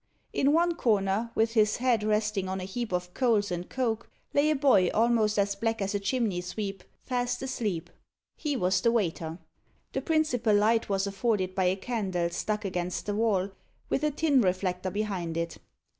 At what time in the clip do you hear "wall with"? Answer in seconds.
13.13-14.03